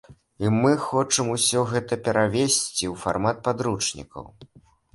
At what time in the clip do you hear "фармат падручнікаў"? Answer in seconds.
3.05-4.25